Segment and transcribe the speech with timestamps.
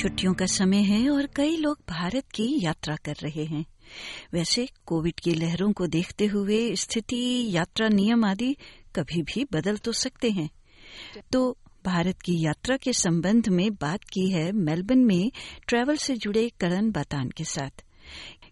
[0.00, 3.64] छुट्टियों का समय है और कई लोग भारत की यात्रा कर रहे हैं।
[4.32, 8.56] वैसे कोविड की लहरों को देखते हुए स्थिति, यात्रा नियम आदि
[8.96, 10.48] कभी भी बदल तो सकते हैं।
[11.32, 15.30] तो भारत की यात्रा के संबंध में बात की है मेलबर्न में
[15.68, 17.84] ट्रैवल से जुड़े करण बातान के साथ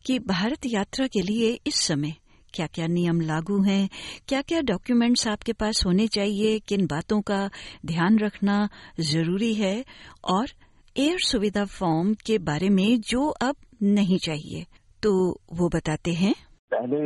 [0.06, 2.14] कि भारत यात्रा के लिए इस समय
[2.54, 3.88] क्या क्या नियम लागू हैं
[4.28, 7.50] क्या क्या डॉक्यूमेंट्स आपके पास होने चाहिए, किन बातों का
[7.86, 8.68] ध्यान रखना
[9.00, 9.84] ज़रूरी है
[10.24, 10.52] और
[10.98, 13.56] एयर सुविधा फॉर्म के बारे में जो अब
[13.88, 14.64] नहीं चाहिए।
[15.02, 15.10] तो
[15.58, 16.32] वो बताते हैं।
[16.74, 16.98] पहले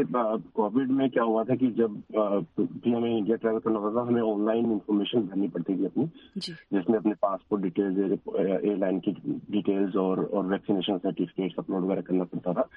[0.55, 4.23] कोविड में क्या हुआ था कि जब भी हमें इंडिया ट्रैवल करना होता था हमें
[4.23, 6.07] ऑनलाइन इन्फॉर्मेशन भरनी पड़ती थी अपनी
[6.39, 7.99] जिसमें अपने पासपोर्ट डिटेल्स
[8.39, 9.13] एयरलाइन की
[9.51, 12.69] डिटेल्स और और वैक्सीनेशन सर्टिफिकेट्स अपलोड वगैरह करना पड़ता था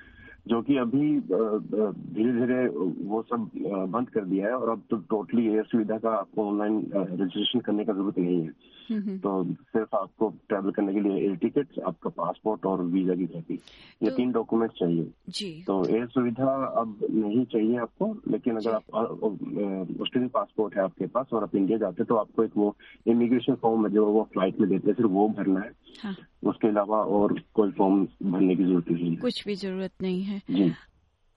[0.47, 2.67] जो कि अभी धीरे धीरे
[3.07, 3.49] वो सब
[3.89, 7.85] बंद कर दिया है और अब तो टोटली एयर सुविधा का आपको ऑनलाइन रजिस्ट्रेशन करने
[7.85, 12.65] का ज़रूरत नहीं है। तो सिर्फ़ आपको ट्रैवल करने के लिए एयर टिकट आपका पासपोर्ट
[12.65, 17.45] और वीज़ा की कॉपी ये तो, तीन डॉक्यूमेंट चाहिए। जी। तो एयर सुविधा अब नहीं
[17.45, 22.15] चाहिए आपको लेकिन अगर आप ऑस्ट्रेलियन पासपोर्ट है आपके पास और आप इंडिया जाते तो
[22.15, 22.75] आपको एक वो
[23.07, 26.67] इमिग्रेशन फॉर्म है जो वो फ़्लाइट में देते हैं सिर्फ़ वो भरना है। हाँ। उसके
[26.67, 30.71] अलावा और कोई फॉर्म भरने की ज़रूरत नहीं कुछ भी ज़रूरत नहीं है। जी।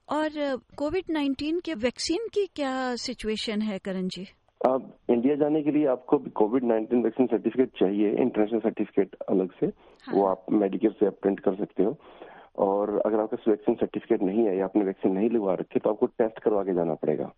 [0.07, 0.29] और
[0.77, 4.25] कोविड नाइन्टीन के वैक्सीन की क्या सिचुएशन है करण जी?
[4.61, 9.65] अब इंडिया जाने के लिए आपको कोविड नाइन्टीन वैक्सीन सर्टिफिकेट चाहिए इंटरनेशनल सर्टिफिकेट अलग से
[9.65, 11.97] हाँ। वो आप मेडिकल से प्रिंट कर सकते हो
[12.57, 16.05] और अगर आपका वैक्सीन सर्टिफिकेट नहीं है या आपने वैक्सीन नहीं लगवा रखी तो आपको
[16.05, 17.31] टेस्ट करवा के जाना पड़ेगा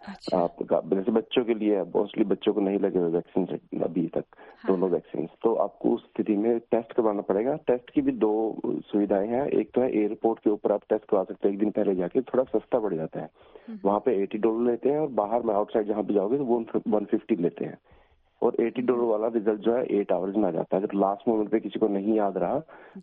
[0.00, 0.56] अच्छा। आप
[0.92, 4.90] जैसे बच्चों के लिए मोस्टली बच्चों को नहीं लगे हुए वैक्सीन अभी तक हाँ। दोनों
[4.90, 8.32] वैक्सीन तो आपको उस स्थिति में टेस्ट करवाना पड़ेगा टेस्ट की भी दो
[8.86, 11.70] सुविधाएँ हैं एक तो है एयरपोर्ट के ऊपर आप टेस्ट करवा सकते हैं एक दिन
[11.70, 13.30] पहले जाके थोड़ा सस्ता पड़ जाता है
[13.68, 16.44] हम्म। वहाँ पे एटी डॉलर लेते हैं और बाहर में आउटसाइड जहाँ पे जाओगे तो
[16.44, 17.78] वो वन फिफ्टी लेते हैं
[18.42, 21.28] और एटी डॉलर वाला रिज़ल्ट जो है एट आवर्स में आ जाता है। अगर लास्ट
[21.28, 22.58] मोमेंट पे किसी को नहीं याद रहा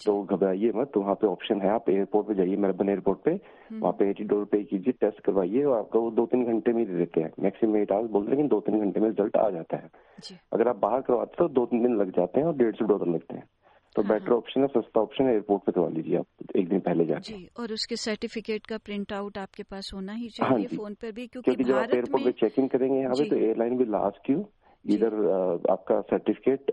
[0.06, 3.32] तो घबराइए मत। तो वहाँ पे ऑप्शन है आप एयरपोर्ट पे जाइए मेलबर्न एयरपोर्ट पे।
[3.32, 6.74] हम्म। वहाँ पे एटी डॉलर पे कीजिए टेस्ट करवाइए और आपका वो दो तीन घंटे
[6.74, 9.50] में दे देते हैं। मैक्सिमम एट आवर्स बोलते लेकिन दो तीन घंटे में रिज़ल्ट आ
[9.50, 9.90] जाता है।
[10.54, 13.14] अगर आप बाहर करवाते तो दो तीन दिन लग जाते हैं और डेढ़ सौ डॉलर
[13.14, 13.48] लगते हैं।
[13.96, 16.68] तो बेटर हाँ, ऑप्शन हाँ। है सस्ता ऑप्शन है एयरपोर्ट पे करवा लीजिए आप एक
[16.70, 20.66] दिन पहले जाके। जी और उसके सर्टिफिकेट का प्रिंट आउट आपके पास होना ही चाहिए
[20.66, 23.78] हाँ फ़ोन पर भी क्योंकि, जब आप एयरपोर्ट पे चेकिंग करेंगे यहाँ पे तो एयरलाइन
[23.78, 24.46] भी लास्ट क्यू
[24.86, 25.14] इधर
[25.70, 26.72] आपका सर्टिफिकेट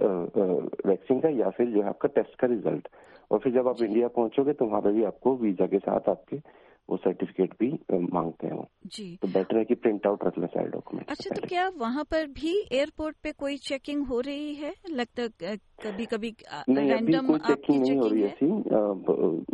[0.87, 2.89] वैक्सीन का या फिर जो है आपका टेस्ट का रिज़ल्ट
[3.31, 6.37] और फिर जब आप इंडिया पहुंचोगे तो वहाँ पे भी आपको वीज़ा के साथ आपके
[6.89, 7.69] वो सर्टिफिकेट भी
[8.13, 11.35] मांगते हैं वो। जी। तो बेटर है कि प्रिंट आउट रख लें सारे डॉक्यूमेंट अच्छा
[11.35, 14.75] तो क्या वहाँ पर भी एयरपोर्ट पे कोई चेकिंग हो रही है?
[14.91, 15.27] लगता
[15.85, 16.35] कभी कभी
[16.69, 18.33] नहीं अभी कोई चेकिंग नहीं हो रही है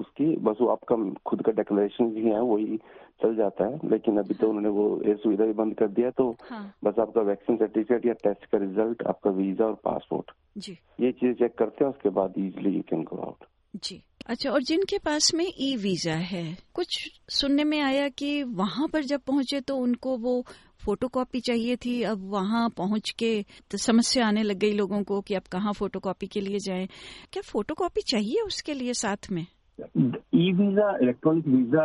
[0.01, 0.97] उसकी बस वो आपका
[1.27, 2.77] खुद का डिक्लेरेशन भी है वही
[3.23, 6.11] चल जाता है। लेकिन अभी तो हाँ। उन्होंने वो एयर सुविधा भी बंद कर दिया
[6.11, 10.79] तो हाँ। बस आपका वैक्सीन सर्टिफिकेट या टेस्ट का रिज़ल्ट आपका वीज़ा और पासपोर्ट जी।
[11.01, 13.45] ये चीज़ चेक करते हैं उसके बाद easily you can go out
[13.75, 16.99] जी। अच्छा और जिनके पास में ई वीज़ा है, कुछ
[17.31, 20.45] सुनने में आया कि वहाँ पर जब पहुँचे तो उनको वो
[20.85, 25.35] फोटोकॉपी चाहिए थी। अब वहाँ पहुँच के तो समस्या आने लग गई लोगों को कि
[25.35, 26.87] अब कहाँ फोटोकॉपी के लिए जाएँ।
[27.33, 29.47] क्या फोटोकॉपी चाहिए उसके लिए साथ में?
[29.79, 31.85] ई वीज़ा इलेक्ट्रॉनिक वीज़ा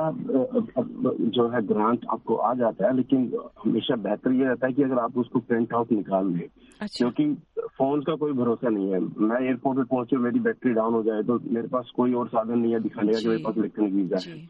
[1.29, 3.31] जो है ग्रांट आपको आ जाता है लेकिन
[3.63, 7.33] हमेशा बेहतर ये रहता है कि अगर आप उसको प्रिंट आउट निकाल लें अच्छा। क्योंकि
[7.77, 11.23] फ़ोन का कोई भरोसा नहीं है। मैं एयरपोर्ट पर पहुँचे मेरी बैटरी डाउन हो जाए
[11.23, 14.19] तो मेरे पास कोई और साधन नहीं है दिखाने का कि मेरे पास इलेक्ट्रॉनिक वीज़ा
[14.25, 14.41] है।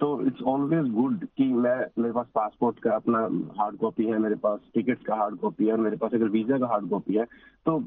[0.00, 3.18] तो इट्स ऑलवेज गुड कि मैं मेरे पास पासपोर्ट का अपना
[3.58, 6.66] हार्ड कॉपी है मेरे पास टिकट का हार्ड कॉपी है मेरे पास अगर वीज़ा का
[6.66, 7.24] हार्ड कॉपी है
[7.66, 7.78] तो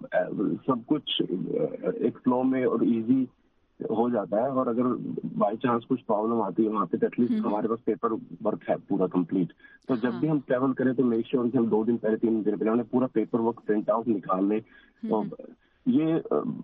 [0.68, 3.28] सब कुछ एक फ्लो में और इजी
[3.80, 4.84] हो जाता है और अगर
[5.38, 8.14] बाई चांस कुछ प्रॉब्लम आती है वहाँ पे तो एटलीस्ट हम्म। हमारे पास पेपर
[8.44, 9.54] वर्क है पूरा कंप्लीट
[9.88, 10.22] तो जब हाँ.
[10.22, 12.70] भी हम ट्रेवल करें तो मेक श्योर कि हम दो दिन पहले तीन दिन पहले
[12.70, 14.60] हमने पूरा पेपर वर्क प्रिंट आउट निकाल लें
[15.04, 15.24] तो
[15.86, 16.14] ये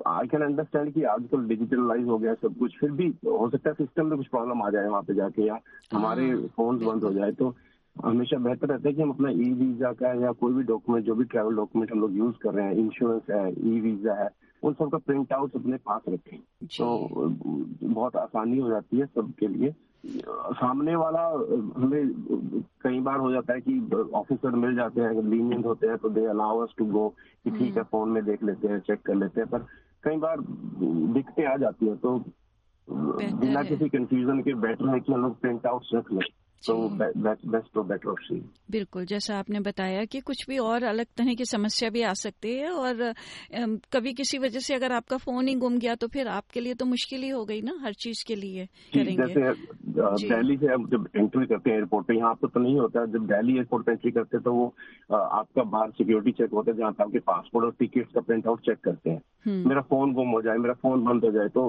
[0.08, 3.76] आई कैन अंडरस्टैंड कि आजकल डिजिटलाइज हो गया सब कुछ फिर भी हो सकता है
[3.76, 5.60] सिस्टम में कुछ प्रॉब्लम आ जाए वहाँ पे जाके या
[5.92, 7.54] हमारे फ़ोन हाँ, बंद हो जाए तो
[7.96, 11.16] हमेशा बेहतर रहता है कि हम अपना ई वीज़ा का या कोई भी डॉक्यूमेंट जो
[11.16, 14.30] भी ट्रैवल डॉक्यूमेंट हम लोग यूज़ कर रहे हैं इंश्योरेंस है ई वीज़ा है
[14.64, 17.10] उन सबका प्रिंट आउट अपने पास रखें। तो
[17.84, 19.74] बहुत आसानी हो जाती है सबके लिए।
[20.54, 21.22] सामने वाला
[21.78, 22.14] हमें
[22.82, 26.26] कई बार हो जाता है कि ऑफिसर मिल जाते हैं लीनियंट होते हैं तो they
[26.26, 27.10] allow us to go
[27.44, 29.66] कि ठीक है फ़ोन हम्म। में देख लेते हैं चेक कर लेते हैं पर
[30.04, 30.38] कई बार
[31.14, 32.18] दिक्कतें आ जाती है तो
[32.90, 36.30] बिना किसी कंफ्यूजन के बेटर है कि हम लोग प्रिंट आउट रख लें।
[36.68, 41.34] तो बेस्ट और बेटर ऑप्शन बिल्कुल जैसा आपने बताया कि कुछ भी और अलग तरह
[41.34, 43.14] की समस्या भी आ सकती है और
[43.94, 46.86] कभी किसी वजह से अगर आपका फ़ोन ही गुम गया तो फिर आपके लिए तो
[46.86, 49.52] मुश्किल ही हो गई ना हर चीज़ के लिए करेंगे। जैसे
[49.94, 53.26] दिल्ली से हम जब एंट्री करते हैं एयरपोर्ट पे यहाँ पर तो नहीं होता। जब
[53.28, 54.66] दिल्ली एयरपोर्ट पे एंट्री करते हैं तो वो
[55.12, 58.60] आपका बाहर सिक्योरिटी चेक होता है जहाँ पे आपके पासपोर्ट और टिकट का प्रिंट आउट
[58.60, 61.66] चेक करते हैं। हम्म। मेरा फ़ोन गुम हो जाए मेरा फ़ोन बंद हो जाए तो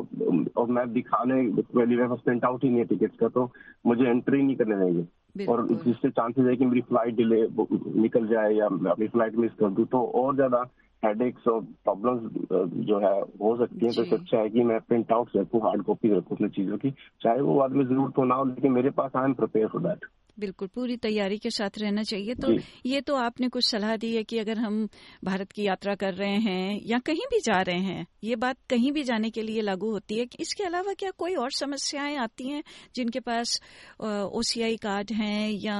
[0.56, 1.42] और मैं दिखाने
[1.76, 3.50] पास प्रिंट आउट ही नहीं है टिकट का तो
[3.86, 7.42] मुझे एंट्री नहीं करने देंगे। और जिससे चांसेस है कि मेरी फ़्लाइट डिले
[8.00, 10.64] निकल जाए या मैं अपनी फ़्लाइट मिस कर दूँ तो और ज़्यादा
[11.04, 12.22] हेडेक्स और प्रॉब्लम्स
[12.86, 13.12] जो है
[13.42, 16.48] हो सकती है तो अच्छा है कि मैं प्रिंट आउट रखूँ हार्ड कॉपी रखूँ अपनी
[16.48, 16.90] चीज़ों की
[17.22, 19.82] चाहे वो बाद में ज़रूरत हो ना हो लेकिन मेरे पास I am prepare for
[19.82, 20.04] that
[20.38, 22.52] बिल्कुल पूरी तैयारी के साथ रहना चाहिए। तो
[22.86, 24.88] ये तो आपने कुछ सलाह दी है कि अगर हम
[25.24, 28.92] भारत की यात्रा कर रहे हैं या कहीं भी जा रहे हैं ये बात कहीं
[28.92, 32.48] भी जाने के लिए लागू होती है। कि इसके अलावा क्या कोई और समस्याएँ आती
[32.48, 32.62] हैं
[32.94, 33.60] जिनके पास
[34.00, 35.76] ओसीआई कार्ड हैं या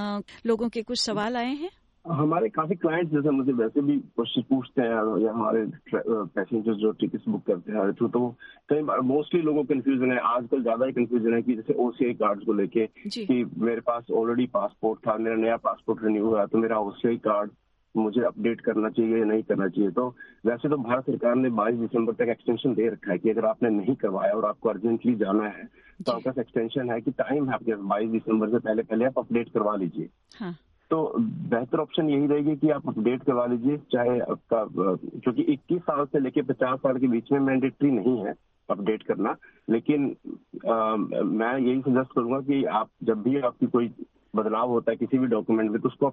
[0.47, 1.71] लोगों के कुछ सवाल आए हैं?
[2.05, 5.65] हमारे काफ़ी क्लाइंट्स जैसे मुझे वैसे भी क्वेश्चन पूछते हैं या हमारे
[5.95, 8.29] पैसेंजर्स जो टिकट बुक करते हैं थ्रू तो
[8.71, 12.15] कई बार मोस्टली लोगों को कंफ्यूजन है। आजकल ज़्यादा ही कंफ्यूजन है कि जैसे ओसीआई
[12.15, 16.59] कार्ड को लेके कि मेरे पास ऑलरेडी पासपोर्ट था मेरा नया पासपोर्ट रिन्यू हुआ तो
[16.59, 17.51] मेरा ओसीआई कार्ड
[17.95, 19.91] मुझे अपडेट करना चाहिए या नहीं करना चाहिए?
[19.91, 20.09] तो
[20.47, 23.71] वैसे तो भारत सरकार ने 22 दिसंबर तक एक्सटेंशन दे रखा है कि अगर आपने
[23.71, 25.69] नहीं करवाया और आपको अर्जेंटली जाना है
[26.07, 29.49] तो आपका एक्सटेंशन है कि टाइम है आपके बाईस दिसंबर से पहले पहले आप अपडेट
[29.49, 30.55] करवा लीजिए। हाँ।
[30.93, 34.65] तो बेहतर ऑप्शन यही रहेगी कि आप अपडेट करवा लीजिए चाहे आपका
[35.19, 38.35] क्योंकि 21 साल से लेके 50 साल के बीच में मैंडेटरी नहीं है
[38.71, 39.37] अपडेट करना।
[39.71, 40.17] लेकिन
[40.71, 43.95] आ, मैं यही सजेस्ट करूँगा कि आप जब भी आपकी कोई
[44.37, 46.07] बदलाव होता है किसी भी डॉक्यूमेंट में तो उसको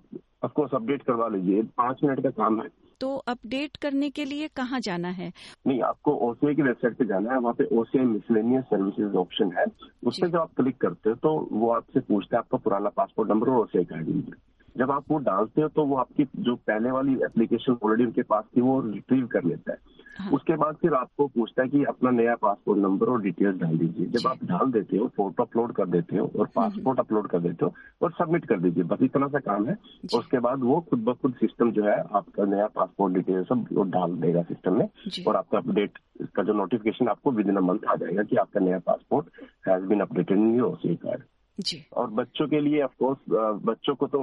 [0.44, 2.68] ऑफकोर्स अपडेट करवा लीजिए। पाँच मिनट का काम है।
[3.02, 5.32] तो अपडेट करने के लिए कहाँ जाना है?
[5.68, 9.66] नहीं आपको ओसीआई की वेबसाइट पे जाना है। वहाँ पे ओसीआई मिसलेनियस सर्विसेज़ ऑप्शन है।
[10.04, 13.30] उस पर जब आप क्लिक करते हो तो वो आपसे पूछता है आपका पुराना पासपोर्ट
[13.30, 14.38] नंबर और ओसीआई कार्ड नंबर
[14.78, 18.44] जब आप वो डालते हो तो वो आपकी जो पहले वाली एप्लीकेशन ऑलरेडी उनके पास
[18.58, 19.78] थी वो रिट्रीव कर लेता है।
[20.20, 23.78] हाँ। उसके बाद फिर आपको पूछता है कि अपना नया पासपोर्ट नंबर और डिटेल्स डाल
[23.78, 27.40] दीजिए। जब आप डाल देते हो फ़ोटो अपलोड कर देते हो और पासपोर्ट अपलोड कर
[27.40, 29.78] देते हो और सबमिट कर दीजिए। बस इतना सा काम है।
[30.14, 33.66] और उसके बाद वो खुद ब खुद सिस्टम जो है आपका नया पासपोर्ट डिटेल सब
[33.74, 34.90] वो डाल देगा सिस्टम में
[35.28, 35.98] और आपका अपडेट
[36.36, 39.26] का जो नोटिफिकेशन आपको विद इन अ मंथ आ जाएगा कि आपका नया passport
[39.68, 41.24] has been updated in your C card
[41.60, 43.18] जी और बच्चों के लिए ऑफकोर्स
[43.64, 44.22] बच्चों को तो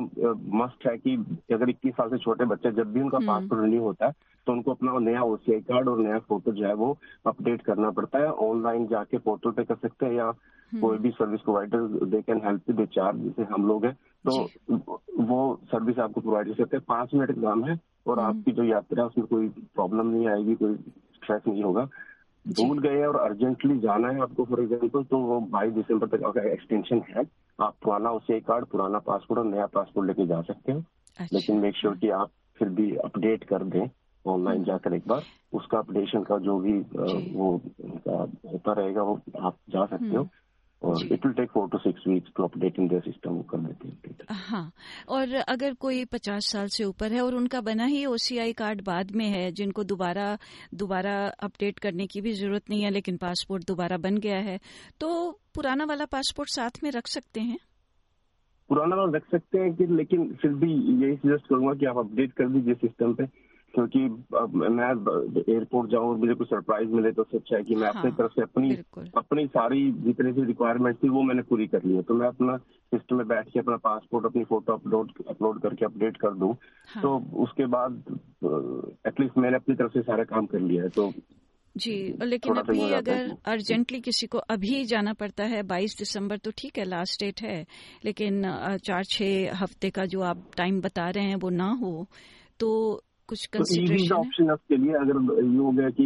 [0.56, 1.14] मस्ट है कि
[1.52, 4.12] अगर 21 साल से छोटे बच्चे जब भी उनका पासपोर्ट हम्म। रिन्यू होता है
[4.46, 6.96] तो उनको अपना नया ओसीआई कार्ड और नया फ़ोटो जो है वो
[7.26, 11.10] अपडेट करना पड़ता है ऑनलाइन जाके पोर्टल पे कर सकते हैं या हम्म। कोई भी
[11.10, 13.94] service provider they can help they charge जैसे हम लोग हैं
[14.24, 14.42] तो
[15.24, 18.52] वो सर्विस आपको प्रोवाइड कर सकते हैं पाँच मिनट का काम है और हम्म। आपकी
[18.52, 20.74] जो यात्रा है उसमें कोई प्रॉब्लम नहीं आएगी कोई
[21.16, 21.88] स्ट्रेस नहीं होगा
[22.46, 26.42] भूल गए और अर्जेंटली जाना है आपको फॉर एग्ज़ाम्पल तो वो बाईस दिसंबर तक आपका
[26.50, 27.24] एक्सटेंशन है
[27.58, 31.56] आप पुराना उसे कार्ड पुराना पासपोर्ट और नया पासपोर्ट लेके जा सकते हो अच्छा। लेकिन
[31.56, 33.88] मेक श्योर की आप फिर भी अपडेट कर दें
[34.24, 35.22] ऑनलाइन हम्म। जाकर एक बार
[35.52, 36.72] उसका अपडेशन का जो भी
[37.34, 37.50] वो
[37.82, 40.28] होता रहेगा वो आप जा सकते हो हम्म।
[40.82, 44.16] और it will take four to six weeks to update in system कर देते हैं
[44.30, 44.72] हाँ
[45.08, 49.10] और अगर कोई पचास साल से ऊपर है और उनका बना ही ओसीआई कार्ड बाद
[49.10, 50.38] में है जिनको दोबारा
[50.74, 54.58] दोबारा अपडेट करने की भी ज़रूरत नहीं है लेकिन पासपोर्ट दोबारा बन गया है
[55.00, 57.58] तो पुराना वाला पासपोर्ट साथ में रख सकते हैं?
[58.68, 60.72] पुराना वाला रख सकते हैं कि लेकिन फिर भी
[61.06, 63.24] यही सजेस्ट करूँगा कि आप अपडेट कर दीजिए सिस्टम पे।
[63.76, 63.98] क्योंकि
[64.56, 64.86] मैं
[65.54, 68.42] एयरपोर्ट जाऊँ मुझे कुछ सरप्राइज़ मिले तो अच्छा है कि मैं हाँ, अपनी तरफ़ से
[68.42, 68.74] अपनी
[69.16, 72.56] अपनी सारी जितनी भी रिक्वायरमेंट थी वो मैंने पूरी कर ली है। तो मैं अपना
[72.92, 76.54] सिस्टम में बैठ के अपना पासपोर्ट अपनी फ़ोटो अपलोड अपलोड करके अपडेट कर दूँ।
[76.88, 77.02] हाँ.
[77.02, 78.02] तो उसके बाद
[79.06, 81.12] एटलीस्ट मैंने अपनी तरफ़ से सारा काम कर लिया है तो
[81.76, 86.78] जी लेकिन अभी अगर अर्जेंटली किसी को अभी जाना पड़ता है 22 दिसंबर तो ठीक
[86.78, 87.66] है लास्ट डेट है
[88.04, 88.42] लेकिन
[88.76, 92.06] चार छह हफ़्ते का जो आप टाइम बता रहे हैं वो ना हो
[92.58, 96.04] तो कुछ कंसिडरेशन तो ऑप्शन उसके लिए अगर ये हो गया कि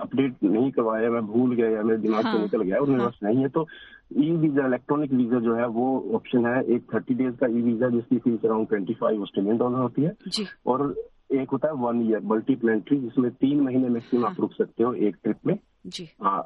[0.00, 3.00] अपडेट नहीं करवाया मैं भूल गया या मेरे दिमाग हाँ, से निकल गया और मेरे
[3.00, 3.66] हाँ। पास नहीं है तो
[4.18, 7.88] ई वीज़ा इलेक्ट्रॉनिक वीज़ा जो है वो ऑप्शन है एक थर्टी डेज़ का ई वीज़ा
[7.90, 10.94] जिसकी fees around twenty five Australian dollar होती है। और
[11.32, 14.92] एक होता है वन ईयर मल्टीप्लेंट्री जिसमें तीन महीने मैक्सिमम आप हाँ। रुक सकते हो
[15.08, 16.38] एक ट्रिप में। जी। आ,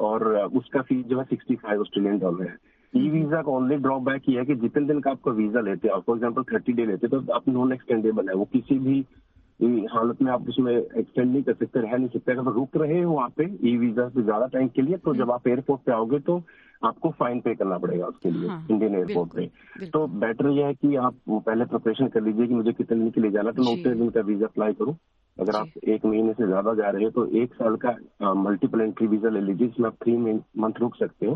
[0.00, 2.56] और उसका फ़ीस जो है सिक्सटी फाइव ऑस्ट्रेलियन डॉलर है।
[2.94, 6.00] ई वीज़ा का ओनली ड्रॉबैक ये है कि जितने दिन का आपका वीज़ा लेते हैं
[6.00, 9.00] फॉर एग्ज़ाम्पल थर्टी डे लेते तो आप नॉन एक्सटेंडेबल है वो किसी भी
[9.60, 13.12] हालत में आप उसमें एक्सटेंड नहीं कर सकते रह नहीं सकते। अगर रुक रहे हो
[13.12, 16.18] वहाँ पे ई वीज़ा से ज़्यादा टाइम के लिए तो जब आप एयरपोर्ट पे आओगे
[16.20, 16.42] तो
[16.82, 20.74] आपको फाइन पे करना पड़ेगा उसके लिए हाँ, इंडियन एयरपोर्ट पे। तो बेटर यह है
[20.74, 23.72] कि आप पहले प्रिपरेशन कर लीजिए कि मुझे कितने दिन के लिए जाना तो मैं
[23.72, 24.96] उतने दिन का वीज़ा अप्लाई करूँ।
[25.36, 29.06] अगर आप एक महीने से ज़्यादा जा रहे हो तो एक साल का मल्टीपल एंट्री
[29.06, 31.34] वीज़ा ले लीजिए जिसमें आप थ्री मंथ रुक सकते हो।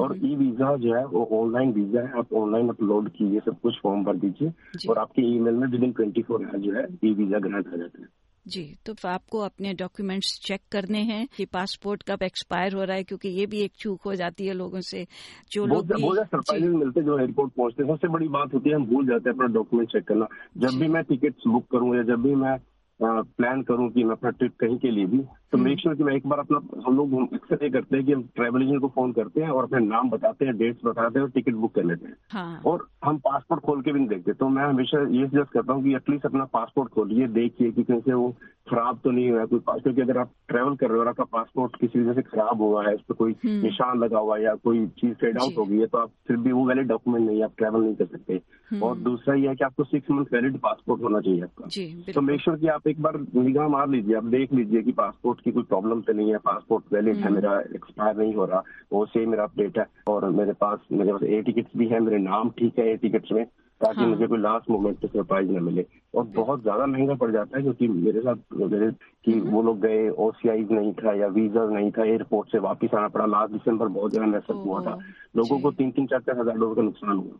[0.00, 3.80] और ई वीज़ा जो है वो ऑनलाइन वीज़ा है आप ऑनलाइन अपलोड कीजिए सब कुछ
[3.82, 7.12] फॉर्म भर दीजिए और आपके ईमेल में within twenty four hour जो है ई
[7.14, 8.08] वीज़ा ग्रांट आ जाता है।
[8.46, 13.04] जी तो आपको अपने डॉक्यूमेंट्स चेक करने हैं कि पासपोर्ट कब एक्सपायर हो रहा है
[13.04, 15.06] क्योंकि ये भी एक चूक हो जाती है लोगों से
[15.52, 19.06] जो लोग भी मिलते जो एयरपोर्ट पहुँचते हैं। सबसे बड़ी बात होती है हम भूल
[19.06, 20.26] जाते हैं अपना डॉक्यूमेंट चेक करना।
[20.58, 22.56] जब भी मैं टिकट बुक करूँ या जब भी मैं
[23.00, 25.18] प्लान करूँ कि मैं अपना ट्रिप कहीं के लिए भी
[25.54, 28.12] तो मेक श्योर कि मैं एक बार अपना हम लोग अक्सर ये करते हैं कि
[28.12, 31.24] हम ट्रैवल एजेंट को फ़ोन करते हैं और अपने नाम बताते हैं डेट्स बताते हैं
[31.24, 34.32] और टिकट बुक कर लेते हैं हाँ। और हम पासपोर्ट खोल के भी नहीं देखते
[34.32, 38.00] तो मैं हमेशा ये सजेस्ट करता हूँ कि एटलीस्ट अपना पासपोर्ट खोलिए देखिए कि कहीं
[38.00, 38.34] से वो
[38.66, 41.76] खराब तो नहीं हुआ कोई क्योंकि अगर आप ट्रैवल कर रहे हो और आपका पासपोर्ट
[41.76, 44.54] किसी वजह से खराब हुआ है उस पर कोई हम्म। निशान लगा हुआ है या
[44.64, 47.38] कोई चीज़ फेड आउट हो गई है तो आप फिर भी वो वैलिड डॉक्यूमेंट नहीं
[47.38, 50.32] है आप ट्रैवल नहीं कर सकते हम्म। और दूसरा ये है कि आपको सिक्स मंथ
[50.32, 54.16] वैलिड पासपोर्ट होना चाहिए आपका तो मेक श्योर कि आप एक बार निगाह मार लीजिए
[54.16, 57.34] आप देख लीजिए कि पासपोर्ट की कोई प्रॉब्लम तो नहीं है। पासपोर्ट वैलिड है हम्म।
[57.34, 61.22] मेरा एक्सपायर नहीं हो रहा। वो सेम मेरा अपडेट है और मेरे पास मेरे पास
[61.24, 63.44] ए टिकट्स भी है मेरे नाम ठीक है ए टिकट्स में
[63.80, 65.84] ताकि हाँ। मुझे कोई लास्ट मोमेंट पे सरप्राइज़ न मिले।
[66.14, 69.80] और बहुत ज़्यादा महँगा पड़ जाता है क्योंकि मेरे साथ मेरे कि हम्म। वो लोग
[69.80, 73.88] गए ओसीआई नहीं था या वीज़ा नहीं था एयरपोर्ट से वापस आना पड़ा। लास्ट दिसंबर
[73.88, 74.98] बहुत ज़्यादा मैसअप हुआ था।
[75.36, 77.38] लोगों को तीन तीन चार चार हज़ार डॉलर का नुकसान हुआ।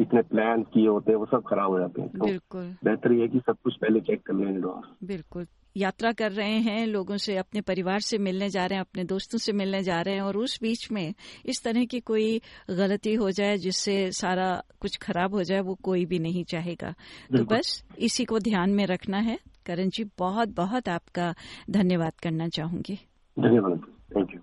[0.00, 3.22] इतने प्लान किए होते हैं वो सब खराब हो जाते हैं। तो बिल्कुल। बेहतर ये
[3.22, 4.60] है कि सब कुछ पहले चेक कर लें
[5.04, 5.46] बिल्कुल।
[5.76, 9.38] यात्रा कर रहे हैं लोगों से अपने परिवार से मिलने जा रहे हैं अपने दोस्तों
[9.38, 11.14] से मिलने जा रहे हैं और उस बीच में
[11.46, 16.04] इस तरह की कोई गलती हो जाए जिससे सारा कुछ खराब हो जाए वो कोई
[16.04, 16.90] भी नहीं चाहेगा।
[17.36, 21.34] तो बस इसी को ध्यान में रखना है। करण जी बहुत बहुत आपका
[21.70, 22.94] धन्यवाद करना चाहूँगी।
[23.38, 23.80] धन्यवाद।
[24.16, 24.40] Thank you